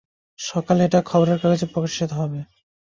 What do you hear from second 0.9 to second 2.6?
খবরের কাগজে প্রকাশিত হবে।